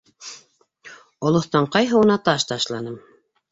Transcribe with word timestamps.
Олоҫтанҡай 1.29 1.91
һыуына 1.93 2.19
таш 2.31 2.49
ташланым 2.55 3.01